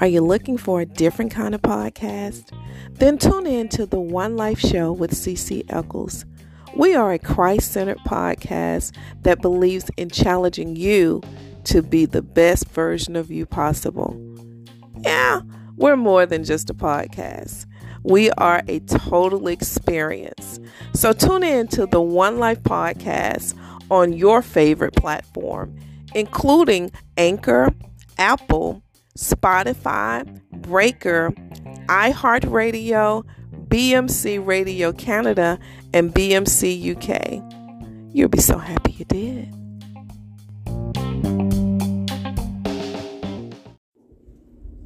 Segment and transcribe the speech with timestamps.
[0.00, 2.56] Are you looking for a different kind of podcast?
[2.92, 6.24] Then tune in to the One Life Show with CC Eccles.
[6.76, 11.20] We are a Christ centered podcast that believes in challenging you
[11.64, 14.16] to be the best version of you possible.
[15.00, 15.40] Yeah,
[15.76, 17.66] we're more than just a podcast.
[18.04, 20.60] We are a total experience.
[20.94, 23.54] So tune in to the One Life podcast
[23.90, 25.76] on your favorite platform,
[26.14, 27.72] including Anchor,
[28.18, 28.82] Apple,
[29.16, 31.32] Spotify, Breaker,
[31.86, 33.24] iHeartRadio,
[33.68, 35.58] BMC Radio Canada,
[35.92, 37.42] and BMC UK.
[38.12, 39.54] You'll be so happy you did.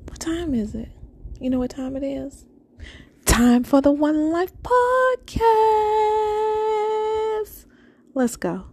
[0.09, 0.91] What time is it?
[1.41, 2.47] You know what time it is?
[3.25, 5.43] Time for the One Life Podcast.
[8.15, 8.72] Let's go.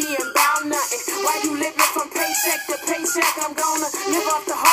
[0.00, 1.24] shouldn't nothing.
[1.24, 3.44] Why you living from paycheck to paycheck?
[3.44, 4.71] I'm gonna live off the heart.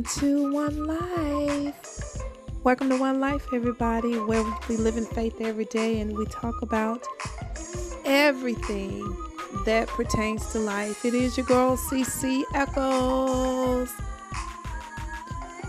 [0.00, 2.22] Welcome to One Life.
[2.64, 6.62] Welcome to One Life, everybody, where we live in faith every day and we talk
[6.62, 7.06] about
[8.06, 9.14] everything
[9.66, 11.04] that pertains to life.
[11.04, 13.90] It is your girl, CC Eccles.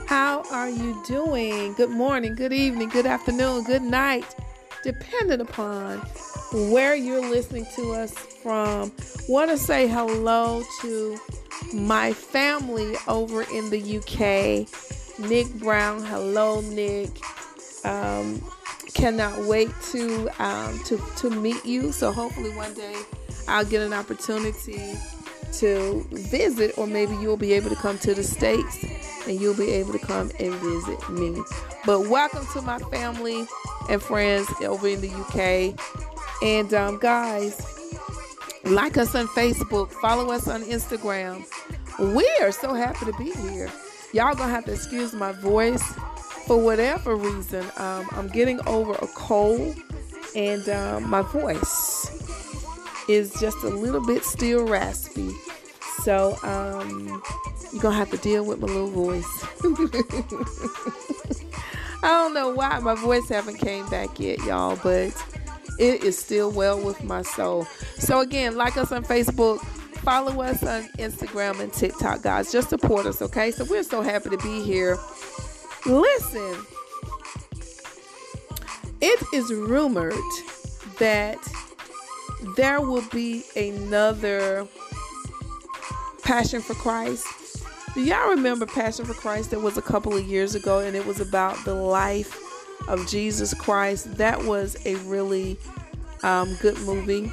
[0.08, 1.74] How are you doing?
[1.74, 4.34] Good morning, good evening, good afternoon, good night.
[4.84, 6.00] depending upon
[6.72, 8.92] where you're listening to us from.
[9.28, 11.20] Want to say hello to
[11.74, 14.68] my family over in the UK.
[15.30, 17.10] Nick Brown, hello Nick.
[17.84, 18.42] Um,
[18.94, 21.92] cannot wait to um, to to meet you.
[21.92, 22.96] So hopefully one day
[23.48, 24.98] I'll get an opportunity
[25.54, 28.84] to visit, or maybe you'll be able to come to the states
[29.28, 31.42] and you'll be able to come and visit me.
[31.86, 33.46] But welcome to my family
[33.90, 35.80] and friends over in the UK.
[36.44, 37.81] And um, guys,
[38.66, 41.46] like us on Facebook, follow us on Instagram.
[42.00, 43.70] We are so happy to be here.
[44.14, 45.84] Y'all gonna have to excuse my voice
[46.46, 47.66] for whatever reason.
[47.78, 49.76] Um, I'm getting over a cold,
[50.36, 52.10] and um, my voice
[53.08, 55.32] is just a little bit still raspy.
[56.04, 57.22] So um,
[57.72, 59.46] you're gonna have to deal with my little voice.
[62.04, 65.14] I don't know why my voice haven't came back yet, y'all, but
[65.82, 67.66] it is still well with my soul.
[67.98, 69.60] So again, like us on Facebook,
[70.04, 72.52] follow us on Instagram and TikTok, guys.
[72.52, 73.50] Just support us, okay?
[73.50, 75.00] So we're so happy to be here.
[75.88, 76.56] Listen,
[79.02, 80.14] it is rumored
[81.00, 81.40] that
[82.56, 84.68] there will be another
[86.24, 87.26] Passion for Christ.
[87.96, 91.08] Do y'all remember Passion for Christ that was a couple of years ago and it
[91.08, 92.41] was about the life
[92.88, 94.16] of Jesus Christ?
[94.18, 95.58] That was a really
[96.24, 97.32] um, good movie.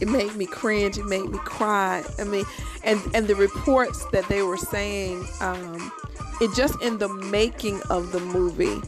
[0.00, 0.98] It made me cringe.
[0.98, 2.02] It made me cry.
[2.18, 2.44] I mean,
[2.84, 5.92] and and the reports that they were saying, um,
[6.40, 8.80] it just in the making of the movie,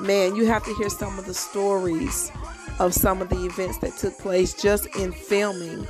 [0.00, 2.32] man, you have to hear some of the stories
[2.78, 5.86] of some of the events that took place just in filming.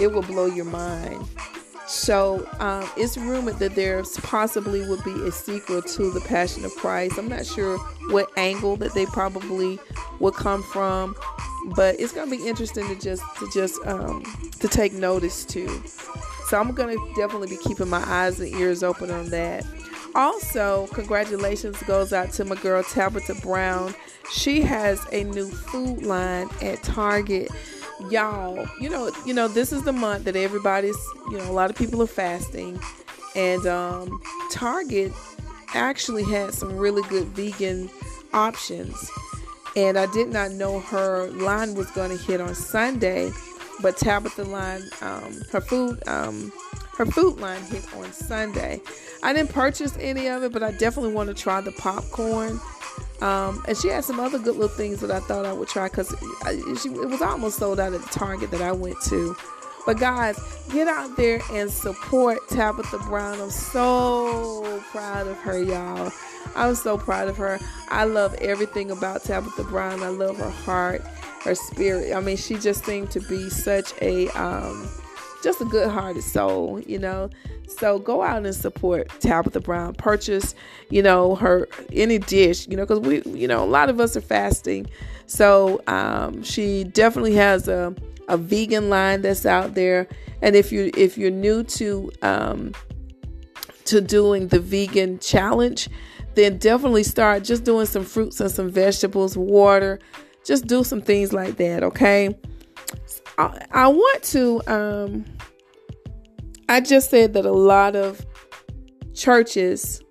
[0.00, 1.24] It will blow your mind.
[1.86, 6.74] So um, it's rumored that there possibly would be a sequel to The Passion of
[6.76, 7.16] Christ.
[7.16, 7.78] I'm not sure
[8.10, 9.78] what angle that they probably
[10.18, 11.14] would come from,
[11.76, 14.24] but it's gonna be interesting to just to just um,
[14.60, 15.68] to take notice to.
[16.48, 19.64] So I'm gonna definitely be keeping my eyes and ears open on that.
[20.14, 23.94] Also, congratulations goes out to my girl Tabitha Brown.
[24.32, 27.50] She has a new food line at Target
[28.10, 30.98] y'all you know you know this is the month that everybody's
[31.30, 32.78] you know a lot of people are fasting.
[33.34, 34.20] And um
[34.50, 35.12] target
[35.74, 37.90] actually had some really good vegan
[38.32, 39.10] options.
[39.76, 43.30] And i did not know her line was going to hit on sunday
[43.82, 46.52] but tabitha line um her food um
[46.96, 48.80] her food line hit on sunday.
[49.22, 52.60] I didn't purchase any of it but i definitely want to try the popcorn
[53.20, 55.88] um, and she had some other good little things that I thought I would try
[55.88, 56.12] because
[56.46, 59.36] it was almost sold out at the Target that I went to.
[59.86, 60.38] But guys,
[60.72, 63.40] get out there and support Tabitha Brown.
[63.40, 66.10] I'm so proud of her, y'all.
[66.56, 67.60] I'm so proud of her.
[67.88, 70.02] I love everything about Tabitha Brown.
[70.02, 71.02] I love her heart,
[71.44, 72.12] her spirit.
[72.14, 74.88] I mean, she just seemed to be such a um,
[75.42, 77.30] just a good-hearted soul, you know.
[77.66, 79.94] So go out and support Tabitha Brown.
[79.94, 80.54] Purchase,
[80.90, 84.16] you know, her any dish, you know, because we, you know, a lot of us
[84.16, 84.86] are fasting.
[85.26, 87.94] So um, she definitely has a,
[88.28, 90.08] a vegan line that's out there.
[90.42, 92.72] And if you if you're new to um,
[93.86, 95.88] to doing the vegan challenge,
[96.34, 99.98] then definitely start just doing some fruits and some vegetables, water.
[100.44, 102.36] Just do some things like that, okay?
[103.38, 105.24] I, I want to um,
[106.68, 108.24] I just said that a lot of
[109.14, 110.02] churches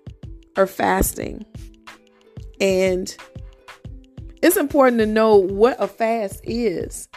[0.56, 1.44] are fasting.
[2.60, 3.14] And
[4.42, 7.08] it's important to know what a fast is.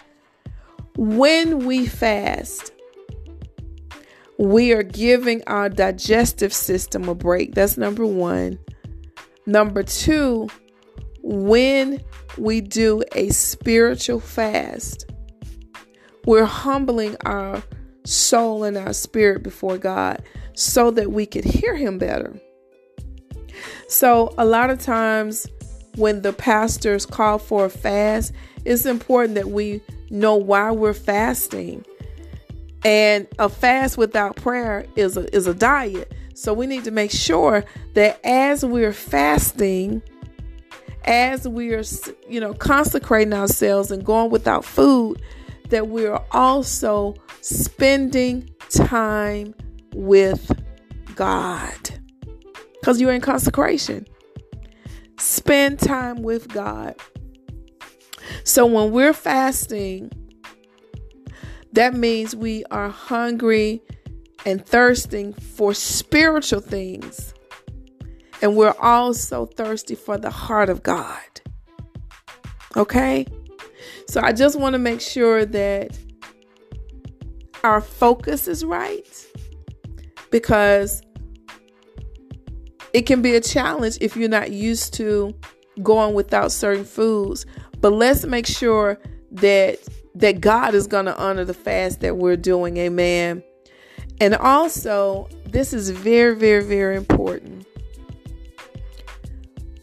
[0.98, 2.74] When we fast,
[4.38, 7.56] we are giving our digestive system a break.
[7.56, 8.60] That's number one.
[9.46, 10.48] Number two,
[11.22, 12.04] when
[12.38, 15.10] we do a spiritual fast,
[16.26, 17.64] we're humbling our
[18.10, 20.24] soul and our spirit before God
[20.54, 22.40] so that we could hear Him better.
[23.88, 25.48] So, a lot of times
[25.96, 28.34] when the pastors call for a fast,
[28.66, 31.86] it's important that we know why we're fasting.
[32.84, 36.14] And a fast without prayer is a, is a diet.
[36.34, 37.64] So, we need to make sure
[37.94, 40.02] that as we're fasting,
[41.06, 41.84] as we are,
[42.28, 45.22] you know, consecrating ourselves and going without food,
[45.70, 49.54] that we are also spending time
[49.94, 50.52] with
[51.16, 52.00] God
[52.80, 54.06] because you're in consecration.
[55.18, 56.96] Spend time with God.
[58.44, 60.12] So when we're fasting,
[61.74, 63.82] that means we are hungry
[64.46, 67.34] and thirsting for spiritual things.
[68.42, 71.20] And we're also thirsty for the heart of God.
[72.78, 73.28] Okay?
[74.08, 75.98] So I just want to make sure that
[77.64, 79.08] our focus is right
[80.32, 81.02] because
[82.94, 85.34] it can be a challenge if you're not used to
[85.84, 87.46] going without certain foods.
[87.80, 89.00] But let's make sure
[89.32, 89.80] that
[90.16, 92.78] that God is going to honor the fast that we're doing.
[92.78, 93.44] Amen.
[94.20, 97.66] And also, this is very very very important.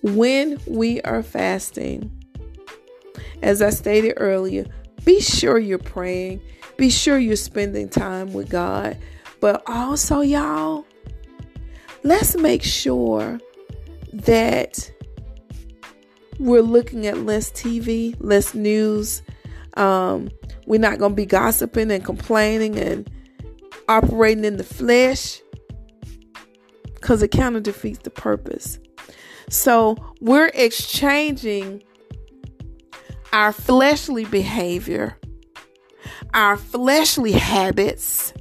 [0.03, 2.16] When we are fasting,
[3.43, 4.65] as I stated earlier,
[5.05, 6.41] be sure you're praying.
[6.77, 8.99] Be sure you're spending time with God.
[9.41, 10.85] But also, y'all,
[12.03, 13.39] let's make sure
[14.13, 14.91] that
[16.39, 19.23] we're looking at less TV, less news.
[19.75, 20.31] Um,
[20.67, 23.11] we're not going to be gossiping and complaining and
[23.89, 25.41] operating in the flesh
[26.95, 28.79] because it kind of defeats the purpose.
[29.49, 31.83] So we're exchanging
[33.37, 35.19] our fleshly behavior,
[36.33, 38.33] our fleshly habits,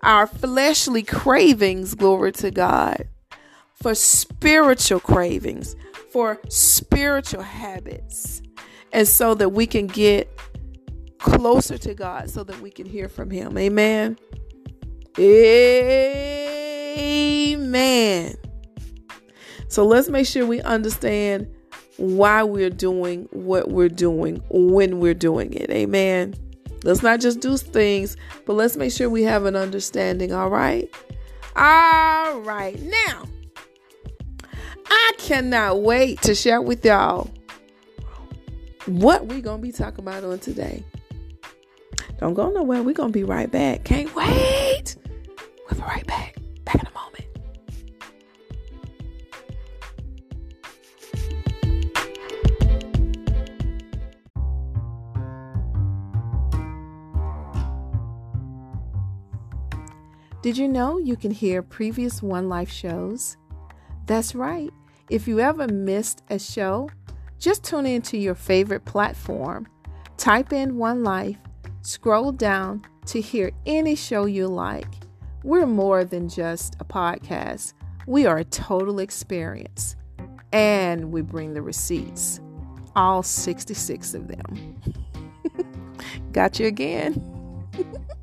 [0.00, 3.08] our fleshly cravings, glory to God,
[3.74, 5.74] for spiritual cravings,
[6.12, 8.42] for spiritual habits,
[8.92, 10.30] and so that we can get
[11.18, 13.58] closer to God, so that we can hear from Him.
[13.58, 14.16] Amen.
[15.18, 15.96] Amen.
[19.66, 21.52] So let's make sure we understand
[21.96, 25.70] why we're doing what we're doing when we're doing it.
[25.70, 26.34] Amen.
[26.82, 30.32] Let's not just do things, but let's make sure we have an understanding.
[30.32, 30.90] All right.
[31.56, 32.80] All right.
[32.82, 33.24] Now,
[34.86, 37.30] I cannot wait to share with y'all
[38.86, 40.84] what we're going to be talking about on today.
[42.18, 42.82] Don't go nowhere.
[42.82, 43.84] We're going to be right back.
[43.84, 44.96] Can't wait.
[45.70, 46.36] We'll be right back.
[46.64, 47.13] Back in a moment.
[60.44, 63.38] Did you know you can hear previous One Life shows?
[64.04, 64.68] That's right.
[65.08, 66.90] If you ever missed a show,
[67.38, 69.66] just tune into your favorite platform,
[70.18, 71.38] type in One Life,
[71.80, 74.92] scroll down to hear any show you like.
[75.44, 77.72] We're more than just a podcast,
[78.06, 79.96] we are a total experience.
[80.52, 82.38] And we bring the receipts,
[82.94, 84.76] all 66 of them.
[86.32, 87.30] Got you again.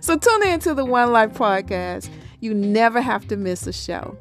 [0.00, 2.08] So tune in to the One Life podcast.
[2.40, 4.16] You never have to miss a show.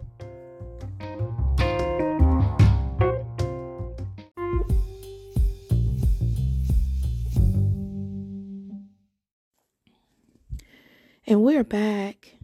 [11.28, 12.36] And we're back.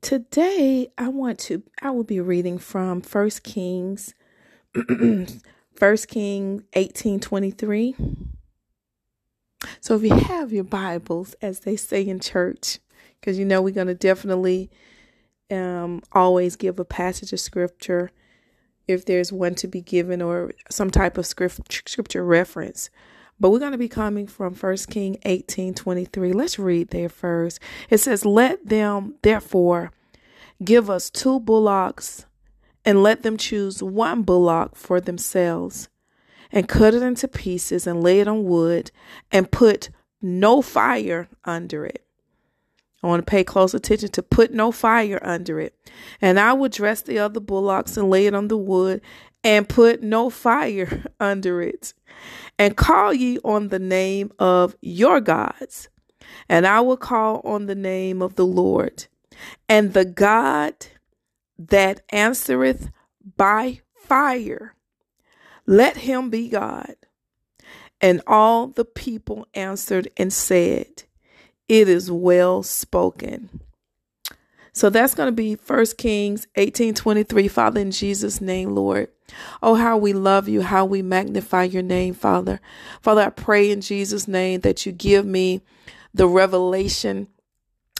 [0.00, 4.14] Today I want to I will be reading from First Kings
[5.74, 7.96] First King 1823
[9.80, 12.78] so if you have your Bibles, as they say in church,
[13.20, 14.70] because you know we're going to definitely
[15.50, 18.10] um, always give a passage of scripture
[18.86, 22.90] if there's one to be given or some type of script, scripture reference.
[23.38, 26.32] But we're going to be coming from 1 King 18 23.
[26.32, 27.60] Let's read there first.
[27.90, 29.92] It says, Let them therefore
[30.64, 32.24] give us two bullocks
[32.84, 35.88] and let them choose one bullock for themselves
[36.52, 38.90] and cut it into pieces and lay it on wood
[39.32, 39.90] and put
[40.22, 42.06] no fire under it.
[43.02, 45.74] I want to pay close attention to put no fire under it.
[46.20, 49.00] And I will dress the other bullocks and lay it on the wood
[49.44, 51.94] and put no fire under it.
[52.58, 55.88] And call ye on the name of your gods.
[56.48, 59.06] And I will call on the name of the Lord.
[59.68, 60.74] And the God
[61.58, 62.90] that answereth
[63.36, 64.74] by fire
[65.66, 66.94] let him be God.
[68.00, 71.04] And all the people answered and said,
[71.68, 73.60] It is well spoken.
[74.72, 77.50] So that's going to be 1 Kings 18:23.
[77.50, 79.08] Father, in Jesus' name, Lord.
[79.62, 82.60] Oh, how we love you, how we magnify your name, Father.
[83.00, 85.62] Father, I pray in Jesus' name that you give me
[86.12, 87.28] the revelation,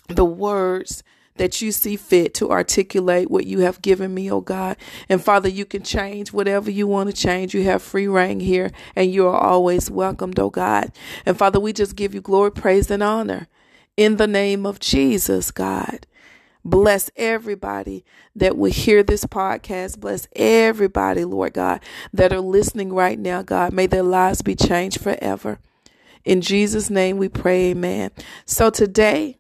[0.09, 1.03] the words
[1.37, 4.77] that you see fit to articulate what you have given me, oh God.
[5.09, 7.55] And Father, you can change whatever you want to change.
[7.55, 10.93] You have free reign here, and you are always welcomed, oh God.
[11.25, 13.49] And Father, we just give you glory, praise, and honor
[13.97, 16.07] in the name of Jesus, God.
[16.65, 20.01] Bless everybody that will hear this podcast.
[20.01, 21.81] Bless everybody, Lord God,
[22.13, 23.73] that are listening right now, God.
[23.73, 25.61] May their lives be changed forever.
[26.25, 28.11] In Jesus' name we pray, amen.
[28.45, 29.39] So today,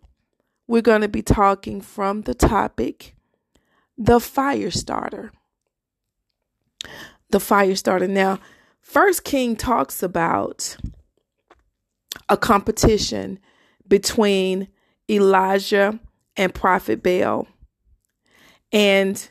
[0.66, 3.14] we're going to be talking from the topic
[3.98, 5.32] the fire starter.
[7.30, 8.06] The fire starter.
[8.06, 8.38] Now,
[8.80, 10.76] First King talks about
[12.28, 13.38] a competition
[13.88, 14.68] between
[15.10, 15.98] Elijah
[16.36, 17.48] and Prophet Baal.
[18.72, 19.28] And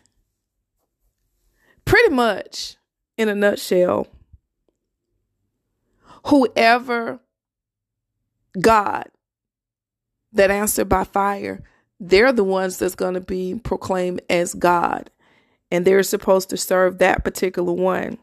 [1.86, 2.78] pretty much
[3.18, 4.08] in a nutshell,
[6.26, 7.20] whoever
[8.60, 9.10] God
[10.36, 11.64] that answered by fire,
[12.00, 15.10] they're the ones that's going to be proclaimed as God.
[15.72, 18.18] And they're supposed to serve that particular one.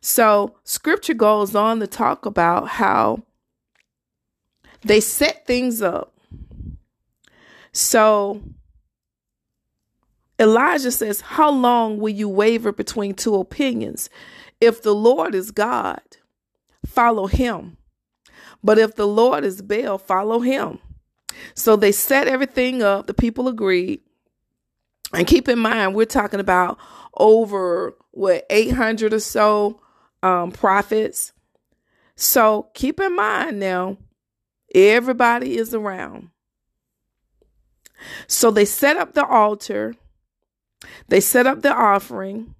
[0.00, 3.22] So, scripture goes on to talk about how
[4.82, 6.12] they set things up.
[7.72, 8.40] So,
[10.38, 14.08] Elijah says, How long will you waver between two opinions?
[14.60, 16.00] If the Lord is God,
[16.86, 17.76] follow him.
[18.62, 20.78] But if the Lord is Baal, follow him.
[21.54, 23.06] So they set everything up.
[23.06, 24.00] The people agreed.
[25.12, 26.78] And keep in mind, we're talking about
[27.14, 29.80] over what 800 or so
[30.22, 31.32] um, prophets.
[32.16, 33.98] So keep in mind now,
[34.74, 36.30] everybody is around.
[38.26, 39.94] So they set up the altar,
[41.08, 42.54] they set up the offering.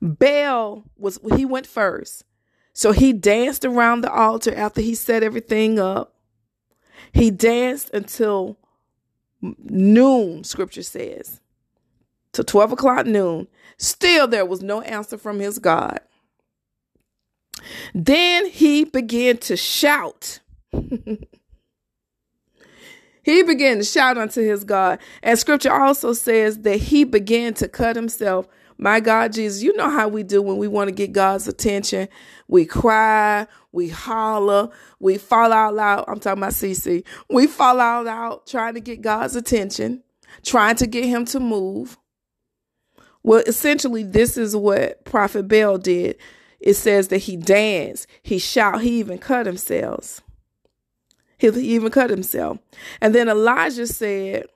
[0.00, 2.24] Baal was he went first.
[2.72, 6.11] So he danced around the altar after he set everything up.
[7.12, 8.56] He danced until
[9.40, 11.40] noon, scripture says,
[12.32, 13.48] to 12 o'clock noon.
[13.76, 16.00] Still, there was no answer from his God.
[17.94, 20.40] Then he began to shout.
[23.22, 24.98] he began to shout unto his God.
[25.22, 28.48] And scripture also says that he began to cut himself.
[28.82, 32.08] My God, Jesus, you know how we do when we want to get God's attention.
[32.48, 36.04] We cry, we holler, we fall out loud.
[36.08, 37.04] I'm talking about CC.
[37.30, 40.02] We fall out loud trying to get God's attention,
[40.42, 41.96] trying to get him to move.
[43.22, 46.18] Well, essentially, this is what Prophet Baal did.
[46.58, 50.20] It says that he danced, he shout, he even cut himself.
[51.38, 52.58] He even cut himself.
[53.00, 54.46] And then Elijah said,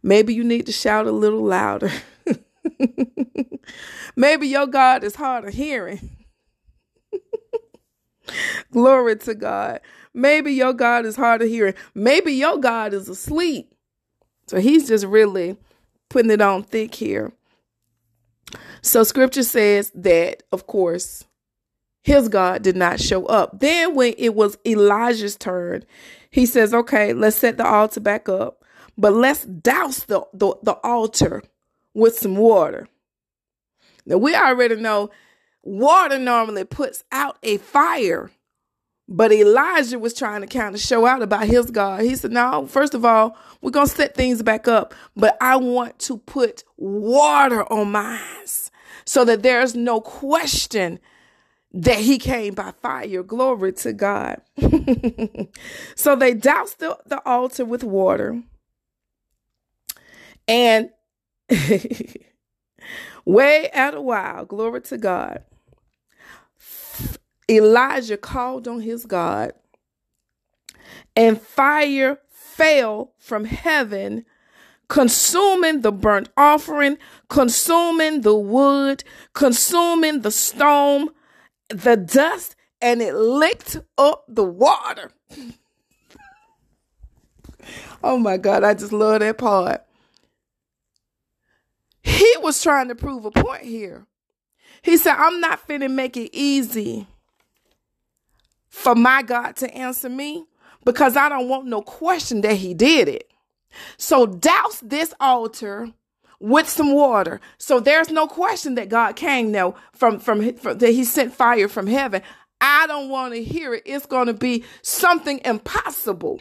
[0.00, 1.90] Maybe you need to shout a little louder.
[4.16, 6.10] Maybe your God is hard of hearing.
[8.72, 9.80] Glory to God.
[10.14, 11.74] Maybe your God is hard of hearing.
[11.94, 13.74] Maybe your God is asleep.
[14.46, 15.56] So he's just really
[16.08, 17.32] putting it on thick here.
[18.82, 21.24] So scripture says that, of course,
[22.02, 23.60] his God did not show up.
[23.60, 25.84] Then when it was Elijah's turn,
[26.30, 28.64] he says, okay, let's set the altar back up,
[28.96, 31.42] but let's douse the, the, the altar
[31.94, 32.88] with some water.
[34.06, 35.10] Now we already know
[35.62, 38.30] water normally puts out a fire.
[39.12, 42.02] But Elijah was trying to kind of show out about his God.
[42.02, 45.56] He said, No, first of all, we're going to set things back up, but I
[45.56, 48.20] want to put water on mine
[49.04, 51.00] so that there's no question
[51.72, 53.24] that he came by fire.
[53.24, 54.40] Glory to God.
[55.96, 58.40] so they doused the, the altar with water.
[60.46, 60.90] And
[63.24, 65.42] way out a while, glory to God,
[67.48, 69.52] Elijah called on his God,
[71.16, 74.24] and fire fell from heaven
[74.90, 81.08] consuming the burnt offering, consuming the wood, consuming the stone,
[81.70, 85.10] the dust, and it licked up the water.
[88.04, 89.82] oh my God, I just love that part.
[92.20, 94.04] He was trying to prove a point here.
[94.82, 97.06] He said, I'm not finna make it easy
[98.68, 100.44] for my God to answer me
[100.84, 103.32] because I don't want no question that he did it.
[103.96, 105.94] So douse this altar
[106.40, 107.40] with some water.
[107.56, 111.68] So there's no question that God came now from, from, from that he sent fire
[111.68, 112.20] from heaven.
[112.60, 113.84] I don't want to hear it.
[113.86, 116.38] It's going to be something impossible.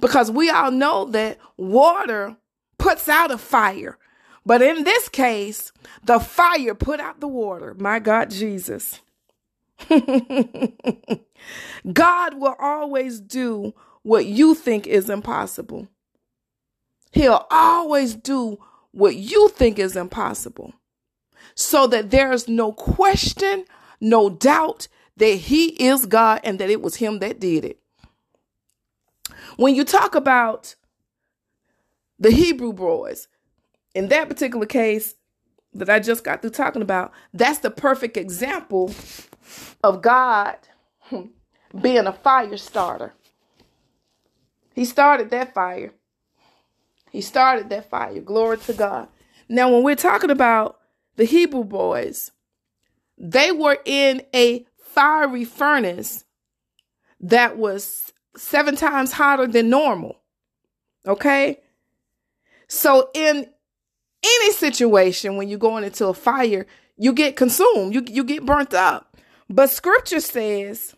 [0.00, 2.36] Because we all know that water
[2.78, 3.96] puts out a fire.
[4.44, 5.72] But in this case,
[6.04, 7.74] the fire put out the water.
[7.78, 9.00] My God, Jesus.
[11.92, 15.88] God will always do what you think is impossible.
[17.12, 18.58] He'll always do
[18.90, 20.74] what you think is impossible
[21.54, 23.64] so that there's no question,
[24.00, 27.78] no doubt that He is God and that it was Him that did it.
[29.56, 30.74] When you talk about
[32.18, 33.28] the Hebrew boys,
[33.94, 35.14] in that particular case
[35.74, 38.94] that I just got through talking about, that's the perfect example
[39.82, 40.56] of God
[41.80, 43.14] being a fire starter.
[44.74, 45.92] He started that fire.
[47.10, 48.20] He started that fire.
[48.20, 49.08] Glory to God.
[49.48, 50.78] Now, when we're talking about
[51.16, 52.30] the Hebrew boys,
[53.18, 56.24] they were in a fiery furnace
[57.20, 60.20] that was seven times hotter than normal.
[61.06, 61.60] Okay?
[62.66, 63.51] So, in
[64.22, 68.74] any situation when you're going into a fire, you get consumed, you, you get burnt
[68.74, 69.16] up.
[69.48, 70.94] But scripture says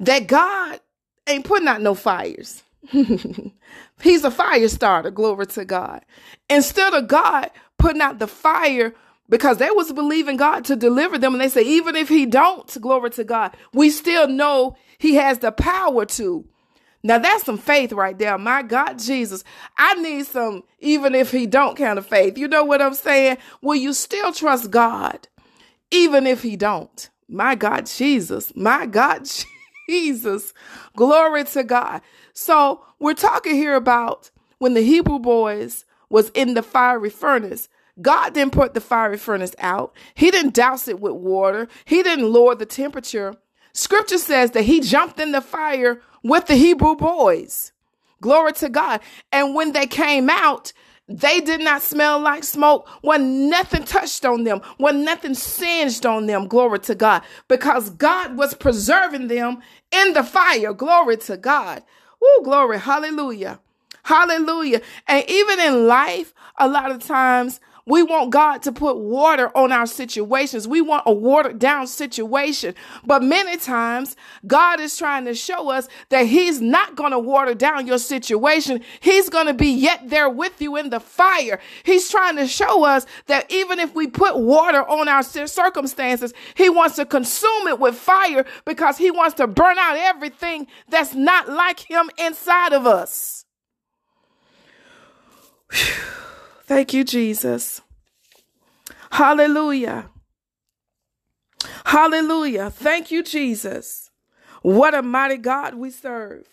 [0.00, 0.80] that God
[1.26, 2.62] ain't putting out no fires.
[4.00, 6.04] He's a fire starter, glory to God.
[6.48, 8.94] Instead of God putting out the fire
[9.28, 12.80] because they was believing God to deliver them and they say even if he don't,
[12.80, 16.46] glory to God, we still know he has the power to.
[17.02, 18.36] Now that's some faith right there.
[18.38, 19.44] My God, Jesus.
[19.76, 22.36] I need some, even if he don't kind of faith.
[22.36, 23.38] You know what I'm saying?
[23.62, 25.28] Will you still trust God,
[25.90, 27.08] even if he don't?
[27.28, 28.54] My God, Jesus.
[28.56, 29.28] My God,
[29.88, 30.52] Jesus.
[30.96, 32.02] Glory to God.
[32.32, 37.68] So we're talking here about when the Hebrew boys was in the fiery furnace.
[38.00, 39.92] God didn't put the fiery furnace out.
[40.14, 41.68] He didn't douse it with water.
[41.84, 43.34] He didn't lower the temperature.
[43.72, 47.72] Scripture says that he jumped in the fire with the Hebrew boys.
[48.20, 49.00] Glory to God.
[49.32, 50.72] And when they came out,
[51.08, 56.26] they did not smell like smoke when nothing touched on them, when nothing singed on
[56.26, 56.48] them.
[56.48, 57.22] Glory to God.
[57.48, 59.58] Because God was preserving them
[59.90, 60.74] in the fire.
[60.74, 61.82] Glory to God.
[62.22, 62.78] Oh, glory.
[62.78, 63.60] Hallelujah.
[64.04, 64.82] Hallelujah.
[65.06, 69.72] And even in life, a lot of times we want God to put water on
[69.72, 70.68] our situations.
[70.68, 72.74] We want a watered down situation.
[73.04, 74.14] But many times,
[74.46, 78.82] God is trying to show us that He's not going to water down your situation.
[79.00, 81.60] He's going to be yet there with you in the fire.
[81.82, 86.68] He's trying to show us that even if we put water on our circumstances, He
[86.68, 91.48] wants to consume it with fire because He wants to burn out everything that's not
[91.48, 93.46] like Him inside of us.
[95.72, 96.27] Whew.
[96.68, 97.80] Thank you, Jesus.
[99.10, 100.10] Hallelujah.
[101.86, 102.68] Hallelujah.
[102.68, 104.10] Thank you, Jesus.
[104.60, 106.46] What a mighty God we serve.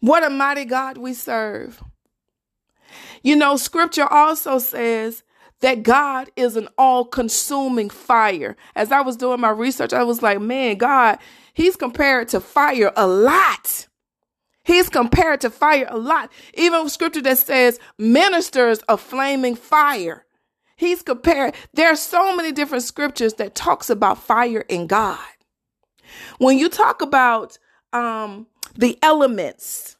[0.00, 1.80] What a mighty God we serve.
[3.22, 5.22] You know, scripture also says
[5.60, 8.56] that God is an all consuming fire.
[8.74, 11.18] As I was doing my research, I was like, man, God,
[11.54, 13.86] he's compared to fire a lot.
[14.68, 16.30] He's compared to fire a lot.
[16.52, 20.26] Even scripture that says ministers of flaming fire.
[20.76, 21.54] He's compared.
[21.72, 25.18] There are so many different scriptures that talks about fire in God.
[26.36, 27.56] When you talk about
[27.94, 29.96] um, the elements,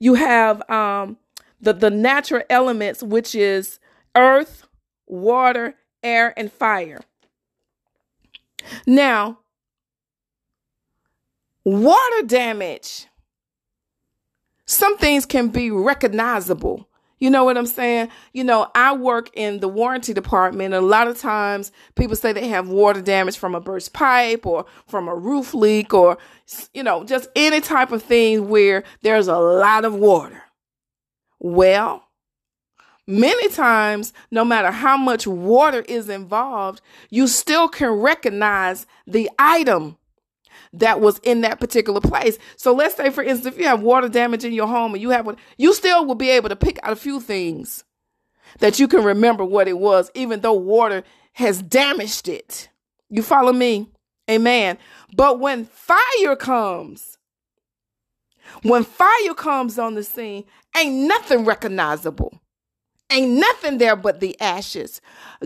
[0.00, 1.16] you have um,
[1.60, 3.78] the, the natural elements, which is
[4.16, 4.66] earth,
[5.06, 7.02] water, air, and fire.
[8.88, 9.38] Now,
[11.62, 13.06] water damage
[14.70, 16.88] some things can be recognizable.
[17.18, 18.08] You know what I'm saying?
[18.32, 20.72] You know, I work in the warranty department.
[20.72, 24.46] And a lot of times people say they have water damage from a burst pipe
[24.46, 26.18] or from a roof leak or,
[26.72, 30.40] you know, just any type of thing where there's a lot of water.
[31.40, 32.04] Well,
[33.08, 36.80] many times, no matter how much water is involved,
[37.10, 39.98] you still can recognize the item
[40.72, 42.38] that was in that particular place.
[42.56, 45.10] So let's say, for instance, if you have water damage in your home and you
[45.10, 47.84] have, you still will be able to pick out a few things
[48.58, 51.02] that you can remember what it was, even though water
[51.34, 52.68] has damaged it.
[53.08, 53.88] You follow me?
[54.30, 54.78] Amen.
[55.14, 57.18] But when fire comes,
[58.62, 60.44] when fire comes on the scene,
[60.76, 62.39] ain't nothing recognizable.
[63.10, 65.00] Ain't nothing there but the ashes.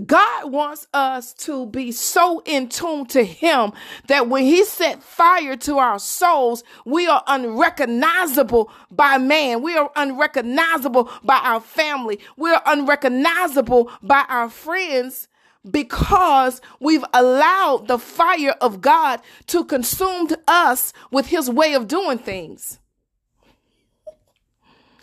[0.06, 3.72] God wants us to be so in tune to Him
[4.08, 9.62] that when He set fire to our souls, we are unrecognizable by man.
[9.62, 12.20] We are unrecognizable by our family.
[12.36, 15.28] We are unrecognizable by our friends
[15.68, 22.18] because we've allowed the fire of God to consume us with His way of doing
[22.18, 22.78] things.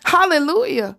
[0.06, 0.98] Hallelujah.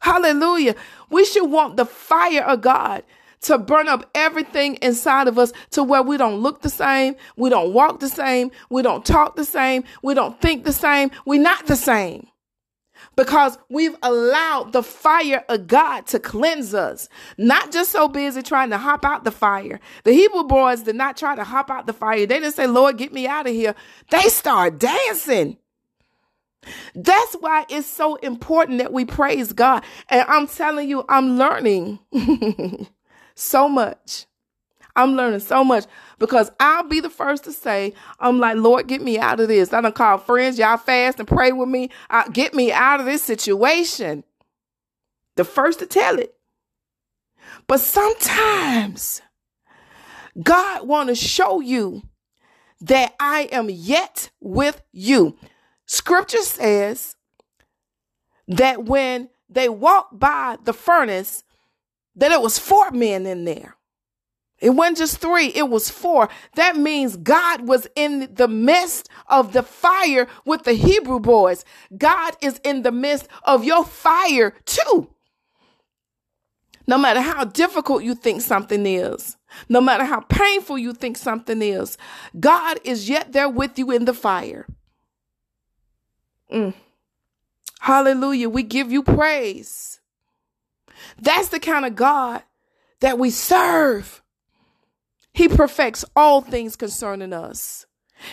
[0.00, 0.74] Hallelujah.
[1.10, 3.02] We should want the fire of God
[3.42, 7.50] to burn up everything inside of us to where we don't look the same, we
[7.50, 11.40] don't walk the same, we don't talk the same, we don't think the same, we're
[11.40, 12.26] not the same.
[13.14, 17.08] Because we've allowed the fire of God to cleanse us.
[17.36, 19.80] Not just so busy trying to hop out the fire.
[20.04, 22.26] The Hebrew boys did not try to hop out the fire.
[22.26, 23.74] They didn't say, Lord, get me out of here.
[24.10, 25.58] They start dancing.
[26.94, 29.84] That's why it's so important that we praise God.
[30.08, 31.98] And I'm telling you, I'm learning
[33.34, 34.26] so much.
[34.96, 35.84] I'm learning so much
[36.18, 39.72] because I'll be the first to say, I'm like, Lord, get me out of this.
[39.72, 41.90] I don't call friends, y'all fast and pray with me.
[42.10, 44.24] Uh, get me out of this situation.
[45.36, 46.34] The first to tell it.
[47.68, 49.22] But sometimes
[50.42, 52.02] God want to show you
[52.80, 55.36] that I am yet with you.
[55.88, 57.16] Scripture says
[58.46, 61.42] that when they walked by the furnace,
[62.14, 63.74] that it was four men in there.
[64.60, 66.28] It wasn't just three, it was four.
[66.56, 71.64] That means God was in the midst of the fire with the Hebrew boys.
[71.96, 75.08] God is in the midst of your fire too.
[76.86, 79.36] No matter how difficult you think something is,
[79.68, 81.96] no matter how painful you think something is,
[82.38, 84.66] God is yet there with you in the fire.
[86.52, 86.74] Mm.
[87.80, 88.48] Hallelujah.
[88.48, 90.00] We give you praise.
[91.20, 92.42] That's the kind of God
[93.00, 94.22] that we serve.
[95.32, 97.86] He perfects all things concerning us.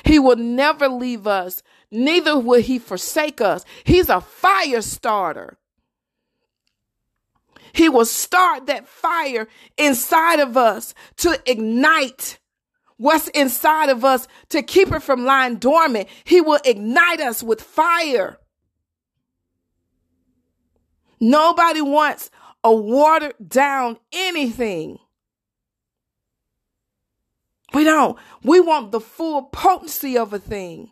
[0.04, 3.64] He will never leave us, neither will he forsake us.
[3.84, 5.58] He's a fire starter.
[7.72, 9.48] He will start that fire
[9.78, 12.40] inside of us to ignite
[12.98, 16.08] what's inside of us to keep it from lying dormant.
[16.24, 18.38] He will ignite us with fire.
[21.20, 22.30] Nobody wants
[22.64, 25.00] a watered down anything.
[27.74, 28.18] We don't.
[28.44, 30.92] We want the full potency of a thing.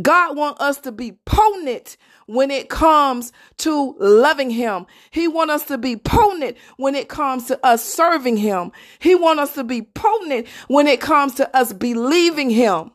[0.00, 4.86] God wants us to be potent when it comes to loving him.
[5.10, 8.72] He wants us to be potent when it comes to us serving him.
[8.98, 12.92] He wants us to be potent when it comes to us believing him.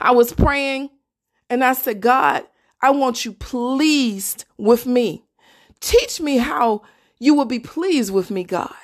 [0.00, 0.90] I was praying
[1.50, 2.44] and I said, God,
[2.80, 5.24] I want you pleased with me.
[5.80, 6.82] Teach me how
[7.18, 8.74] you will be pleased with me, God.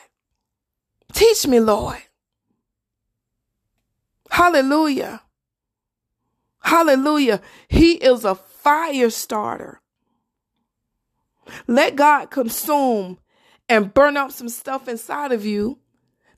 [1.12, 1.98] Teach me, Lord.
[4.34, 5.22] Hallelujah.
[6.58, 7.40] Hallelujah.
[7.68, 9.80] He is a fire starter.
[11.68, 13.18] Let God consume
[13.68, 15.78] and burn up some stuff inside of you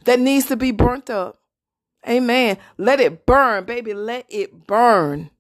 [0.05, 1.39] that needs to be burnt up.
[2.07, 2.59] Amen.
[2.77, 3.95] Let it burn, baby.
[3.95, 5.31] Let it burn.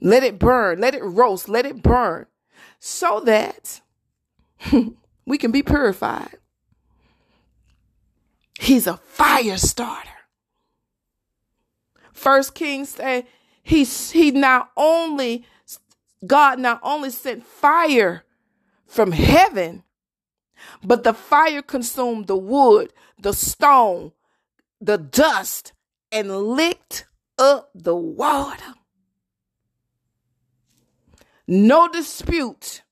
[0.00, 0.80] Let it burn.
[0.80, 1.48] Let it roast.
[1.48, 2.26] Let it burn
[2.80, 3.82] so that
[5.26, 6.38] we can be purified.
[8.58, 10.13] He's a fire starter.
[12.14, 13.26] First Kings say
[13.62, 15.44] he he not only
[16.26, 18.24] God not only sent fire
[18.86, 19.82] from heaven,
[20.82, 24.12] but the fire consumed the wood, the stone,
[24.80, 25.72] the dust,
[26.12, 28.74] and licked up the water.
[31.48, 32.82] No dispute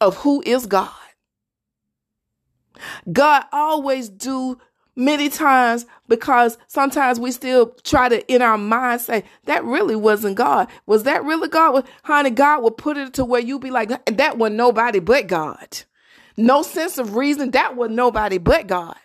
[0.00, 0.90] of who is God.
[3.12, 4.58] God always do
[4.96, 10.36] many times because sometimes we still try to in our mind say that really wasn't
[10.36, 10.68] God.
[10.86, 11.86] Was that really God?
[12.04, 15.82] Honey, God will put it to where you'd be like that was nobody but God.
[16.36, 17.52] No sense of reason.
[17.52, 18.96] That was nobody but God.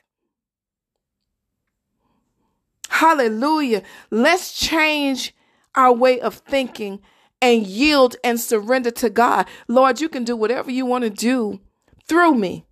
[2.90, 3.84] Hallelujah.
[4.10, 5.34] Let's change
[5.76, 7.02] our way of thinking
[7.42, 9.48] and yield and surrender to God.
[9.68, 11.60] Lord, you can do whatever you want to do
[12.08, 12.66] through me.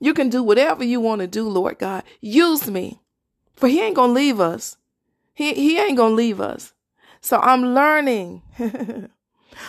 [0.00, 2.02] You can do whatever you want to do, Lord God.
[2.20, 3.00] Use me.
[3.54, 4.78] For he ain't going to leave us.
[5.34, 6.72] He, he ain't going to leave us.
[7.20, 8.42] So I'm learning.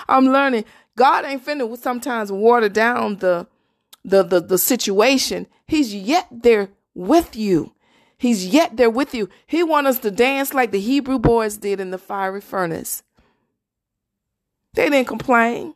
[0.08, 0.65] I'm learning.
[0.96, 3.48] God ain't finna sometimes water down the,
[4.06, 5.48] the, the, the situation.
[5.67, 7.74] He's yet there with you.
[8.17, 9.30] He's yet there with you.
[9.48, 13.04] He want us to dance like the Hebrew boys did in the fiery furnace.
[14.74, 15.76] They didn't complain.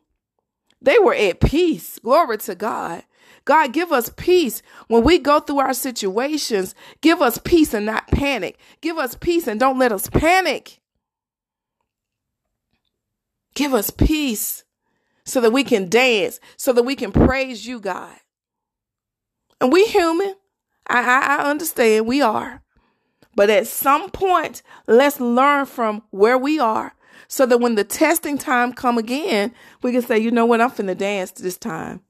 [0.82, 2.00] They were at peace.
[2.00, 3.04] Glory to God.
[3.46, 6.74] God, give us peace when we go through our situations.
[7.02, 8.58] Give us peace and not panic.
[8.82, 10.82] Give us peace and don't let us panic.
[13.54, 14.64] Give us peace
[15.24, 18.16] so that we can dance, so that we can praise you, God.
[19.62, 20.36] And we human.
[20.88, 22.62] I, I, I understand we are.
[23.36, 26.94] But at some point, let's learn from where we are
[27.28, 30.72] so that when the testing time come again, we can say, you know what, I'm
[30.72, 32.02] finna dance this time.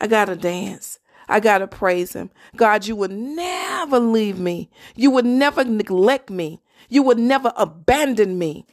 [0.00, 0.98] I gotta dance.
[1.28, 2.30] I gotta praise him.
[2.56, 4.70] God, you would never leave me.
[4.96, 6.62] You would never neglect me.
[6.88, 8.66] You would never abandon me.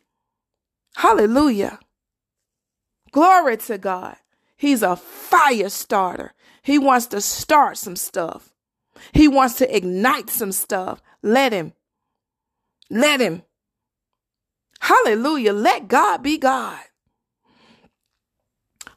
[0.95, 1.79] Hallelujah.
[3.11, 4.17] Glory to God.
[4.57, 6.33] He's a fire starter.
[6.63, 8.53] He wants to start some stuff.
[9.13, 11.01] He wants to ignite some stuff.
[11.21, 11.73] Let him.
[12.89, 13.43] Let him.
[14.79, 15.53] Hallelujah.
[15.53, 16.79] Let God be God.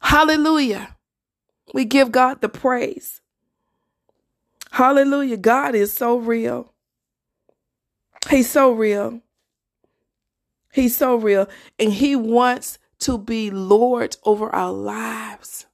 [0.01, 0.97] Hallelujah.
[1.73, 3.21] We give God the praise.
[4.71, 5.37] Hallelujah.
[5.37, 6.73] God is so real.
[8.29, 9.21] He's so real.
[10.71, 11.47] He's so real.
[11.79, 15.65] And He wants to be Lord over our lives.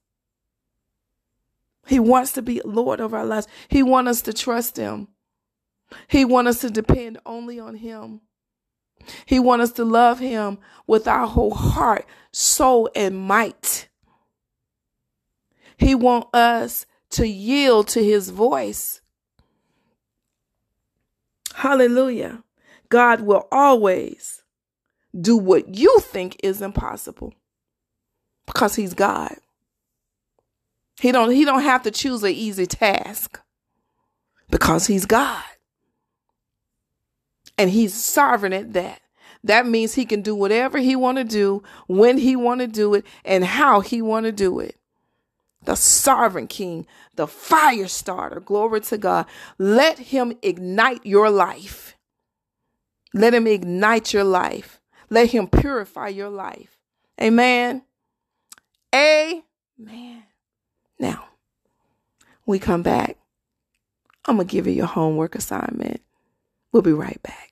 [1.86, 3.46] He wants to be Lord of our lives.
[3.68, 5.08] He wants us to trust Him.
[6.08, 8.20] He wants us to depend only on Him.
[9.24, 13.87] He wants us to love Him with our whole heart, soul, and might.
[15.78, 19.00] He wants us to yield to His voice.
[21.54, 22.44] Hallelujah.
[22.90, 24.42] God will always
[25.18, 27.32] do what you think is impossible
[28.46, 29.36] because He's God.
[31.00, 33.40] He don't he don't have to choose an easy task
[34.50, 35.42] because he's God.
[37.56, 39.00] And he's sovereign at that.
[39.44, 42.94] That means he can do whatever he want to do, when he want to do
[42.94, 44.76] it, and how he want to do it.
[45.62, 49.26] The sovereign king, the fire starter, glory to God.
[49.58, 51.96] Let him ignite your life.
[53.12, 54.80] Let him ignite your life.
[55.10, 56.78] Let him purify your life.
[57.20, 57.82] Amen.
[58.94, 60.24] Amen.
[60.98, 61.24] Now,
[62.46, 63.16] we come back.
[64.24, 66.02] I'm going to give you your homework assignment.
[66.72, 67.47] We'll be right back.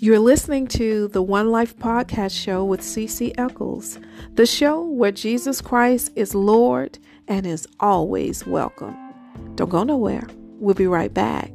[0.00, 3.98] You're listening to the One Life Podcast Show with CC Eccles,
[4.34, 8.96] the show where Jesus Christ is Lord and is always welcome.
[9.56, 10.24] Don't go nowhere.
[10.60, 11.50] We'll be right back.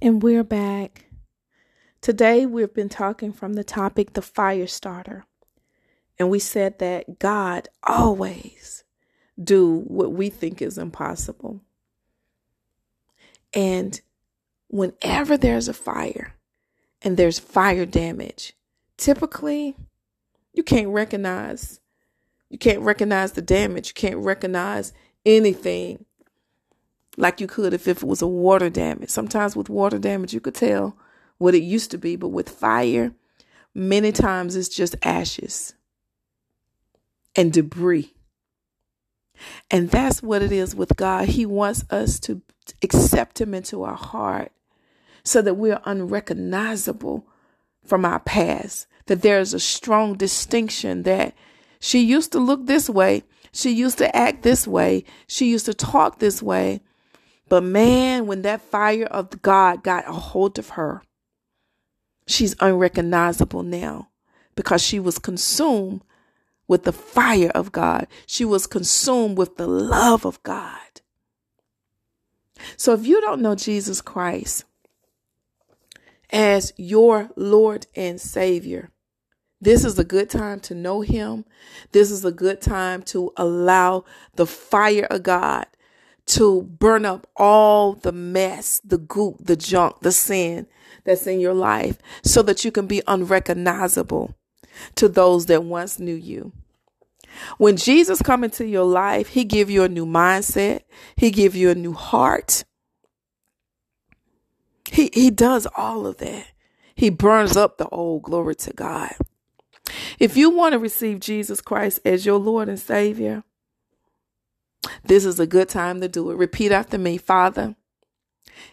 [0.00, 1.04] And we're back.
[2.00, 5.26] Today we've been talking from the topic the fire starter.
[6.20, 8.84] And we said that God always
[9.42, 11.62] do what we think is impossible.
[13.54, 13.98] And
[14.68, 16.34] whenever there's a fire
[17.00, 18.52] and there's fire damage,
[18.98, 19.76] typically
[20.52, 21.80] you can't recognize
[22.50, 23.88] you can't recognize the damage.
[23.88, 24.92] You can't recognize
[25.24, 26.04] anything
[27.16, 29.08] like you could if, if it was a water damage.
[29.08, 30.98] Sometimes with water damage, you could tell
[31.38, 33.12] what it used to be, but with fire,
[33.72, 35.74] many times it's just ashes
[37.36, 38.14] and debris.
[39.70, 41.28] And that's what it is with God.
[41.28, 42.42] He wants us to
[42.82, 44.52] accept Him into our heart
[45.24, 47.26] so that we're unrecognizable
[47.84, 51.34] from our past, that there is a strong distinction that
[51.80, 55.74] she used to look this way, she used to act this way, she used to
[55.74, 56.82] talk this way,
[57.48, 61.02] but man, when that fire of God got a hold of her,
[62.26, 64.08] she's unrecognizable now
[64.54, 66.02] because she was consumed
[66.70, 68.06] with the fire of God.
[68.26, 71.02] She was consumed with the love of God.
[72.76, 74.64] So if you don't know Jesus Christ
[76.30, 78.90] as your Lord and Savior,
[79.60, 81.44] this is a good time to know Him.
[81.90, 84.04] This is a good time to allow
[84.36, 85.66] the fire of God
[86.26, 90.68] to burn up all the mess, the goop, the junk, the sin
[91.02, 94.36] that's in your life so that you can be unrecognizable
[94.96, 96.52] to those that once knew you.
[97.58, 100.80] When Jesus come into your life, he give you a new mindset.
[101.16, 102.64] He give you a new heart.
[104.90, 106.46] He, he does all of that.
[106.94, 109.14] He burns up the old glory to God.
[110.18, 113.44] If you want to receive Jesus Christ as your Lord and Savior,
[115.04, 116.36] this is a good time to do it.
[116.36, 117.76] Repeat after me, Father,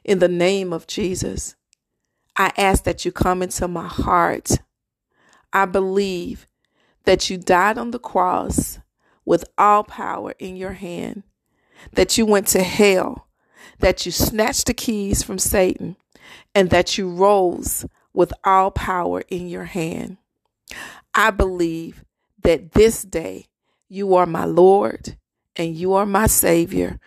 [0.03, 1.55] in the name of Jesus,
[2.35, 4.51] I ask that you come into my heart.
[5.57, 6.47] I believe
[7.05, 8.77] that you died on the cross
[9.25, 11.23] with all power in your hand,
[11.93, 13.27] that you went to hell,
[13.79, 15.97] that you snatched the keys from Satan,
[16.53, 20.17] and that you rose with all power in your hand.
[21.15, 22.05] I believe
[22.43, 23.47] that this day
[23.89, 25.17] you are my Lord
[25.55, 26.99] and you are my Savior.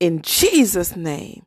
[0.00, 1.44] In Jesus' name,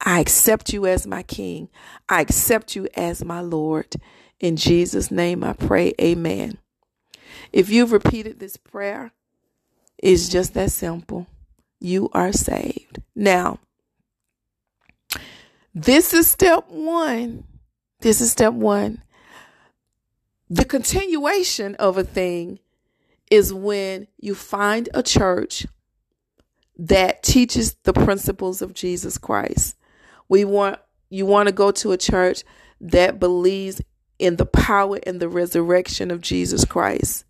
[0.00, 1.68] I accept you as my King.
[2.08, 3.96] I accept you as my Lord.
[4.40, 6.58] In Jesus' name, I pray, Amen.
[7.52, 9.12] If you've repeated this prayer,
[9.98, 11.26] it's just that simple.
[11.80, 13.02] You are saved.
[13.14, 13.60] Now,
[15.74, 17.44] this is step one.
[18.00, 19.02] This is step one.
[20.48, 22.60] The continuation of a thing
[23.30, 25.66] is when you find a church
[26.78, 29.76] that teaches the principles of Jesus Christ.
[30.28, 30.78] We want
[31.08, 32.42] you want to go to a church
[32.80, 33.80] that believes
[34.18, 37.24] in the power and the resurrection of Jesus Christ.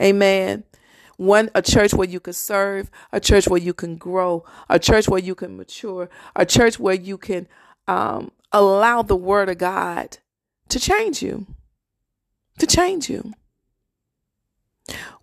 [0.00, 0.64] Amen.
[1.16, 5.08] One a church where you can serve, a church where you can grow, a church
[5.08, 7.46] where you can mature, a church where you can
[7.86, 10.18] um, allow the word of God
[10.70, 11.46] to change you.
[12.58, 13.32] To change you.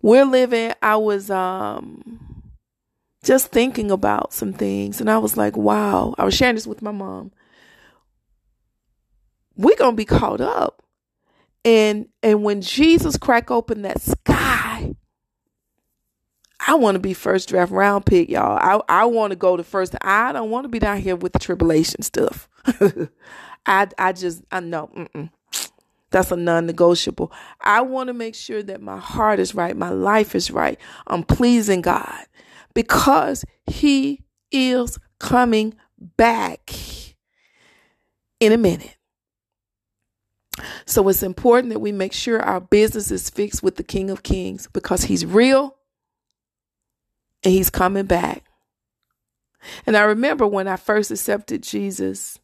[0.00, 2.42] We're living, I was um
[3.22, 5.00] just thinking about some things.
[5.00, 6.14] And I was like, wow.
[6.18, 7.32] I was sharing this with my mom.
[9.56, 10.81] We're to be caught up.
[11.64, 14.94] And and when Jesus crack open that sky,
[16.66, 18.58] I want to be first draft round pick, y'all.
[18.60, 19.94] I, I want to go to first.
[20.02, 22.48] I don't want to be down here with the tribulation stuff.
[23.66, 24.90] I I just I know.
[24.96, 25.30] Mm-mm.
[26.10, 27.32] That's a non negotiable.
[27.60, 30.78] I want to make sure that my heart is right, my life is right.
[31.06, 32.26] I'm pleasing God
[32.74, 36.72] because He is coming back
[38.40, 38.96] in a minute.
[40.84, 44.22] So it's important that we make sure our business is fixed with the King of
[44.22, 45.76] Kings because He's real
[47.42, 48.44] and He's coming back.
[49.86, 52.38] And I remember when I first accepted Jesus,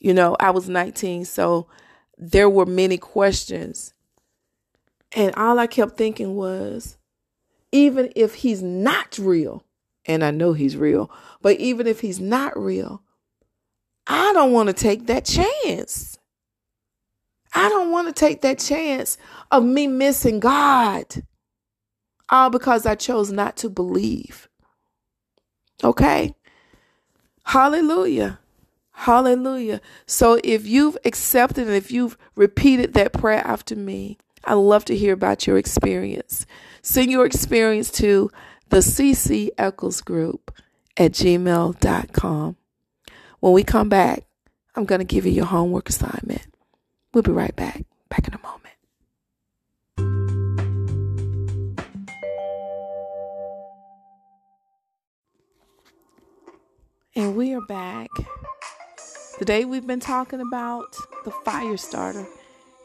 [0.00, 1.68] you know, I was 19, so
[2.16, 3.94] there were many questions.
[5.14, 6.96] And all I kept thinking was,
[7.72, 9.64] even if he's not real,
[10.06, 11.10] and I know he's real,
[11.40, 13.02] but even if he's not real,
[14.06, 16.18] I don't want to take that chance.
[17.54, 19.18] I don't want to take that chance
[19.50, 21.04] of me missing God.
[22.28, 24.48] All because I chose not to believe.
[25.84, 26.34] Okay?
[27.44, 28.38] Hallelujah.
[28.92, 29.80] Hallelujah.
[30.06, 34.96] So if you've accepted and if you've repeated that prayer after me, I'd love to
[34.96, 36.46] hear about your experience.
[36.82, 38.30] Send your experience to
[38.70, 40.54] the CC Eccles Group
[40.96, 42.56] at gmail.com.
[43.40, 44.24] When we come back,
[44.74, 46.46] I'm going to give you your homework assignment.
[47.14, 47.84] We'll be right back.
[48.08, 48.74] Back in a moment.
[57.14, 58.08] And we are back.
[59.38, 60.96] Today we've been talking about
[61.26, 62.26] the fire starter,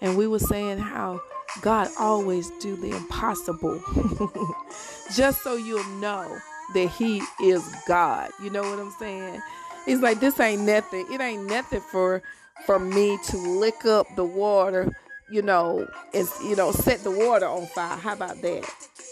[0.01, 1.21] and we were saying how
[1.61, 3.81] God always do the impossible.
[5.15, 6.37] Just so you'll know
[6.73, 8.31] that he is God.
[8.43, 9.41] You know what I'm saying?
[9.85, 11.05] He's like this ain't nothing.
[11.09, 12.21] It ain't nothing for
[12.65, 14.91] for me to lick up the water,
[15.29, 17.97] you know, and you know, set the water on fire.
[17.97, 18.65] How about that?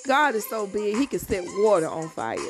[0.06, 2.38] God is so big, he can set water on fire.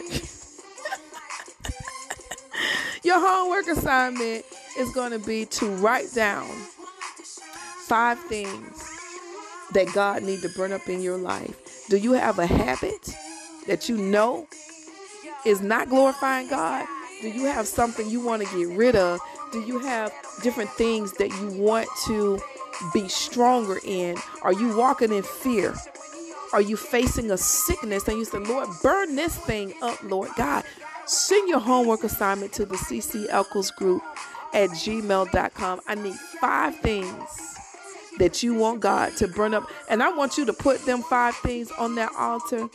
[3.04, 4.46] Your homework assignment
[4.78, 6.50] is going to be to write down
[7.86, 8.84] five things
[9.74, 11.86] that God need to burn up in your life.
[11.90, 13.16] Do you have a habit
[13.68, 14.48] that you know
[15.46, 16.88] is not glorifying God?
[17.22, 19.20] Do you have something you want to get rid of?
[19.56, 22.42] Do you have different things that you want to
[22.94, 24.18] be stronger in?
[24.42, 25.74] Are you walking in fear?
[26.52, 30.66] Are you facing a sickness and you say, Lord, burn this thing up, Lord God?
[31.06, 34.02] Send your homework assignment to the CC Eccles group
[34.54, 35.80] at gmail.com.
[35.88, 37.56] I need five things
[38.18, 39.70] that you want God to burn up.
[39.90, 42.68] And I want you to put them five things on that altar,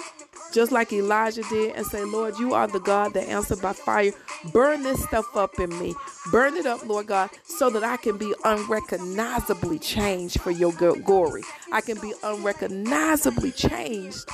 [0.52, 4.12] just like Elijah did, and say, Lord, you are the God that answered by fire.
[4.52, 5.94] Burn this stuff up in me.
[6.30, 11.42] Burn it up, Lord God, so that I can be unrecognizably changed for your glory.
[11.72, 14.28] I can be unrecognizably changed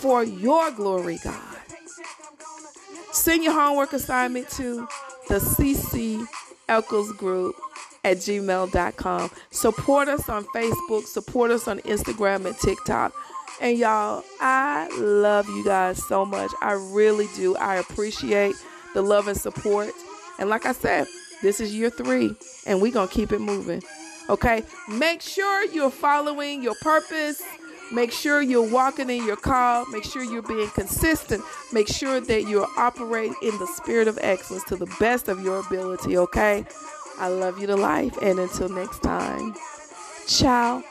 [0.00, 1.56] for your glory, God.
[3.12, 4.86] Send your homework assignment to
[5.28, 6.26] the CC
[6.68, 7.54] Eccles Group
[8.04, 9.30] at gmail.com.
[9.50, 13.12] Support us on Facebook, support us on Instagram and TikTok.
[13.60, 16.50] And y'all, I love you guys so much.
[16.62, 17.56] I really do.
[17.56, 18.56] I appreciate
[18.94, 19.90] the love and support.
[20.38, 21.06] And like I said,
[21.42, 22.34] this is year three,
[22.66, 23.82] and we're going to keep it moving.
[24.30, 24.62] Okay?
[24.88, 27.42] Make sure you're following your purpose.
[27.92, 29.84] Make sure you're walking in your call.
[29.86, 31.42] Make sure you're being consistent.
[31.72, 35.58] Make sure that you're operating in the spirit of excellence to the best of your
[35.58, 36.16] ability.
[36.16, 36.64] Okay?
[37.18, 38.16] I love you to life.
[38.22, 39.54] And until next time,
[40.26, 40.82] ciao.